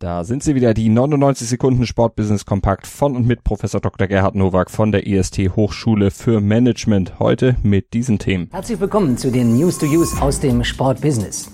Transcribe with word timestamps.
Da 0.00 0.22
sind 0.22 0.44
sie 0.44 0.54
wieder, 0.54 0.74
die 0.74 0.90
99 0.90 1.48
Sekunden 1.48 1.84
Sportbusiness 1.84 2.46
Kompakt 2.46 2.86
von 2.86 3.16
und 3.16 3.26
mit 3.26 3.42
Professor 3.42 3.80
Dr. 3.80 4.06
Gerhard 4.06 4.36
Nowak 4.36 4.70
von 4.70 4.92
der 4.92 5.08
IST 5.08 5.56
Hochschule 5.56 6.12
für 6.12 6.40
Management. 6.40 7.18
Heute 7.18 7.56
mit 7.64 7.94
diesen 7.94 8.20
Themen. 8.20 8.48
Herzlich 8.52 8.78
willkommen 8.78 9.18
zu 9.18 9.32
den 9.32 9.56
News 9.56 9.76
to 9.76 9.86
Use 9.86 10.22
aus 10.22 10.38
dem 10.38 10.62
Sportbusiness. 10.62 11.50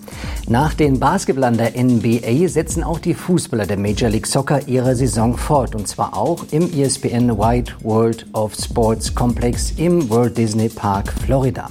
Nach 0.46 0.74
den 0.74 1.00
Basketballern 1.00 1.56
der 1.56 1.72
NBA 1.82 2.46
setzen 2.48 2.84
auch 2.84 2.98
die 2.98 3.14
Fußballer 3.14 3.64
der 3.64 3.78
Major 3.78 4.10
League 4.10 4.26
Soccer 4.26 4.68
ihre 4.68 4.94
Saison 4.94 5.38
fort 5.38 5.74
und 5.74 5.88
zwar 5.88 6.14
auch 6.14 6.44
im 6.50 6.70
ESPN 6.70 7.38
Wide 7.38 7.72
World 7.80 8.26
of 8.34 8.54
Sports 8.54 9.14
Complex 9.14 9.72
im 9.78 10.10
Walt 10.10 10.36
Disney 10.36 10.68
Park, 10.68 11.14
Florida. 11.24 11.70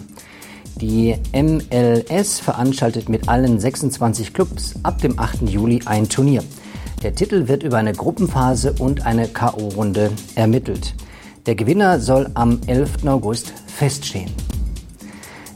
Die 0.81 1.15
MLS 1.33 2.39
veranstaltet 2.39 3.09
mit 3.09 3.29
allen 3.29 3.59
26 3.59 4.33
Clubs 4.33 4.73
ab 4.81 4.97
dem 5.03 5.19
8. 5.19 5.47
Juli 5.47 5.79
ein 5.85 6.09
Turnier. 6.09 6.41
Der 7.03 7.13
Titel 7.13 7.49
wird 7.49 7.63
über 7.63 7.77
eine 7.77 7.91
Gruppenphase 7.91 8.75
und 8.79 9.05
eine 9.05 9.27
KO-Runde 9.27 10.11
ermittelt. 10.35 10.95
Der 11.45 11.55
Gewinner 11.55 11.99
soll 11.99 12.31
am 12.33 12.61
11. 12.65 13.05
August 13.05 13.51
feststehen. 13.67 14.31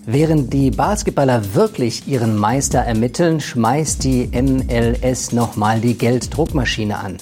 Während 0.06 0.52
die 0.52 0.72
Basketballer 0.72 1.54
wirklich 1.56 2.06
ihren 2.06 2.36
Meister 2.36 2.80
ermitteln, 2.80 3.40
schmeißt 3.40 4.04
die 4.04 4.30
MLS 4.34 5.32
nochmal 5.32 5.80
die 5.80 5.98
Gelddruckmaschine 5.98 6.98
an. 6.98 7.16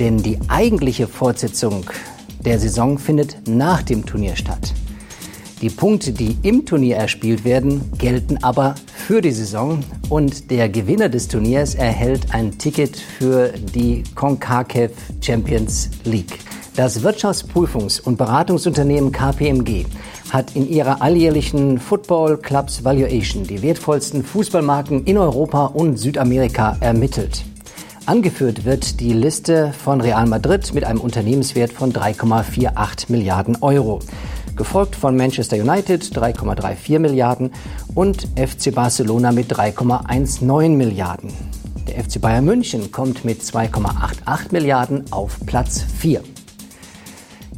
Denn 0.00 0.22
die 0.22 0.38
eigentliche 0.48 1.06
Fortsetzung 1.06 1.84
der 2.40 2.58
Saison 2.58 2.96
findet 2.96 3.46
nach 3.46 3.82
dem 3.82 4.06
Turnier 4.06 4.36
statt. 4.36 4.72
Die 5.60 5.70
Punkte, 5.70 6.12
die 6.12 6.38
im 6.42 6.64
Turnier 6.64 6.96
erspielt 6.96 7.44
werden, 7.44 7.90
gelten 7.98 8.42
aber 8.42 8.74
für 9.06 9.22
die 9.22 9.30
Saison 9.30 9.84
und 10.08 10.50
der 10.50 10.68
Gewinner 10.68 11.08
des 11.08 11.28
Turniers 11.28 11.76
erhält 11.76 12.34
ein 12.34 12.58
Ticket 12.58 12.96
für 12.96 13.52
die 13.52 14.02
CONCACAF 14.16 14.90
Champions 15.20 15.90
League. 16.02 16.40
Das 16.74 17.04
Wirtschaftsprüfungs- 17.04 18.00
und 18.02 18.18
Beratungsunternehmen 18.18 19.12
KPMG 19.12 19.84
hat 20.30 20.56
in 20.56 20.68
ihrer 20.68 21.02
alljährlichen 21.02 21.78
Football 21.78 22.38
Clubs 22.38 22.82
Valuation 22.82 23.44
die 23.44 23.62
wertvollsten 23.62 24.24
Fußballmarken 24.24 25.04
in 25.04 25.18
Europa 25.18 25.66
und 25.66 25.98
Südamerika 25.98 26.76
ermittelt. 26.80 27.44
Angeführt 28.06 28.64
wird 28.64 28.98
die 28.98 29.12
Liste 29.12 29.72
von 29.72 30.00
Real 30.00 30.26
Madrid 30.26 30.74
mit 30.74 30.82
einem 30.82 31.00
Unternehmenswert 31.00 31.72
von 31.72 31.92
3,48 31.92 33.04
Milliarden 33.12 33.56
Euro 33.60 34.00
gefolgt 34.56 34.96
von 34.96 35.16
Manchester 35.16 35.56
United 35.56 36.02
3,34 36.04 36.98
Milliarden 36.98 37.52
und 37.94 38.28
FC 38.36 38.74
Barcelona 38.74 39.32
mit 39.32 39.52
3,19 39.52 40.70
Milliarden. 40.70 41.30
Der 41.86 42.02
FC 42.02 42.20
Bayern 42.20 42.44
München 42.44 42.90
kommt 42.90 43.24
mit 43.24 43.42
2,88 43.42 44.52
Milliarden 44.52 45.04
auf 45.12 45.38
Platz 45.46 45.84
4. 45.98 46.22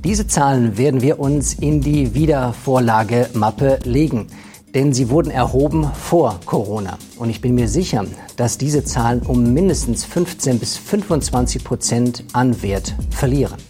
Diese 0.05 0.27
Zahlen 0.27 0.77
werden 0.77 1.01
wir 1.01 1.19
uns 1.19 1.55
in 1.55 1.81
die 1.81 2.15
Wiedervorlagemappe 2.15 3.81
legen, 3.85 4.27
denn 4.75 4.93
sie 4.93 5.09
wurden 5.11 5.31
erhoben 5.31 5.91
vor 5.93 6.39
Corona. 6.47 6.99
Und 7.17 7.31
ich 7.31 7.41
bin 7.41 7.55
mir 7.55 7.69
sicher, 7.69 8.05
dass 8.37 8.59
diese 8.59 8.85
Zahlen 8.85 9.23
um 9.23 9.53
mindestens 9.53 10.05
15 10.05 10.59
bis 10.59 10.77
25 10.77 11.65
Prozent 11.65 12.25
an 12.33 12.63
Wert 12.63 12.95
verlieren. 13.11 13.68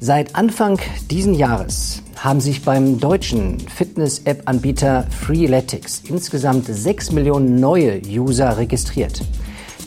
Seit 0.00 0.36
Anfang 0.36 0.78
diesen 1.10 1.34
Jahres 1.34 2.02
haben 2.16 2.40
sich 2.40 2.62
beim 2.62 3.00
deutschen 3.00 3.58
Fitness-App-Anbieter 3.60 5.06
Freeletics 5.10 6.02
insgesamt 6.06 6.66
6 6.66 7.12
Millionen 7.12 7.58
neue 7.60 8.02
User 8.06 8.58
registriert. 8.58 9.22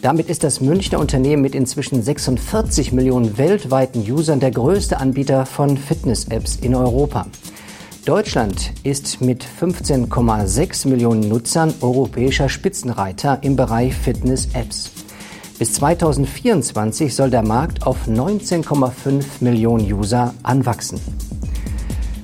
Damit 0.02 0.30
ist 0.30 0.44
das 0.44 0.62
Münchner 0.62 1.00
Unternehmen 1.00 1.44
mit 1.44 1.54
inzwischen 1.54 2.02
46 2.02 2.92
Millionen 2.92 3.38
weltweiten 3.38 4.00
Usern 4.00 4.40
der 4.40 4.52
größte 4.52 4.98
Anbieter 4.98 5.46
von 5.46 5.78
Fitness-Apps 5.78 6.56
in 6.56 6.74
Europa. 6.74 7.28
Deutschland 8.06 8.72
ist 8.84 9.22
mit 9.22 9.46
15,6 9.46 10.88
Millionen 10.88 11.30
Nutzern 11.30 11.72
europäischer 11.82 12.50
Spitzenreiter 12.50 13.40
im 13.44 13.56
Bereich 13.56 13.94
Fitness-Apps. 13.94 14.99
Bis 15.60 15.74
2024 15.74 17.14
soll 17.14 17.32
der 17.32 17.44
Markt 17.44 17.86
auf 17.86 18.08
19,5 18.08 19.26
Millionen 19.42 19.92
User 19.92 20.34
anwachsen. 20.42 21.02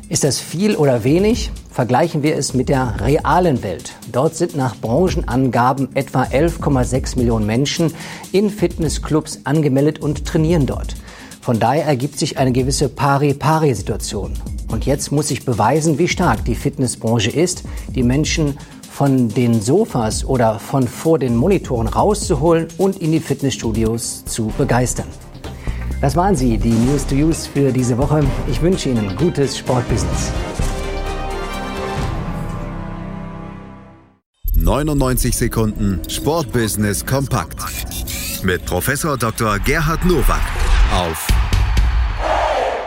Ist 0.07 0.23
das 0.23 0.39
viel 0.39 0.77
oder 0.77 1.03
wenig? 1.03 1.51
Vergleichen 1.69 2.23
wir 2.23 2.37
es 2.37 2.53
mit 2.53 2.69
der 2.69 3.01
realen 3.01 3.61
Welt. 3.61 3.91
Dort 4.09 4.37
sind 4.37 4.55
nach 4.55 4.77
Branchenangaben 4.77 5.93
etwa 5.97 6.23
11,6 6.23 7.17
Millionen 7.17 7.45
Menschen 7.45 7.93
in 8.31 8.49
Fitnessclubs 8.49 9.41
angemeldet 9.43 9.99
und 9.99 10.23
trainieren 10.23 10.65
dort. 10.65 10.95
Von 11.41 11.59
daher 11.59 11.83
ergibt 11.83 12.17
sich 12.17 12.37
eine 12.37 12.53
gewisse 12.53 12.87
Pari-Pari-Situation. 12.87 14.31
Und 14.69 14.85
jetzt 14.85 15.11
muss 15.11 15.29
ich 15.29 15.43
beweisen, 15.43 15.99
wie 15.99 16.07
stark 16.07 16.45
die 16.45 16.55
Fitnessbranche 16.55 17.31
ist, 17.31 17.63
die 17.89 18.03
Menschen 18.03 18.57
von 18.95 19.27
den 19.27 19.61
Sofas 19.61 20.23
oder 20.23 20.57
von 20.57 20.87
vor 20.87 21.19
den 21.19 21.35
Monitoren 21.35 21.87
rauszuholen 21.87 22.69
und 22.77 23.01
in 23.01 23.11
die 23.11 23.19
Fitnessstudios 23.19 24.23
zu 24.23 24.53
begeistern. 24.57 25.07
Das 25.99 26.15
waren 26.15 26.33
sie, 26.33 26.57
die 26.57 26.69
News 26.69 27.05
to 27.05 27.15
Use 27.15 27.49
für 27.49 27.73
diese 27.73 27.97
Woche. 27.97 28.23
Ich 28.49 28.61
wünsche 28.61 28.87
Ihnen 28.89 29.13
gutes 29.17 29.57
Sportbusiness. 29.57 30.31
99 34.55 35.35
Sekunden 35.35 36.01
Sportbusiness 36.09 37.05
kompakt 37.05 37.59
mit 38.43 38.65
Professor 38.65 39.17
Dr. 39.17 39.59
Gerhard 39.59 40.05
Nowak 40.05 40.41
auf 40.93 41.27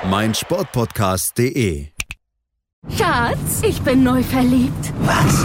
meinsportpodcast.de. 0.09 1.89
Schatz, 2.97 3.63
ich 3.63 3.83
bin 3.83 4.05
neu 4.05 4.23
verliebt. 4.23 4.93
Was? 5.01 5.45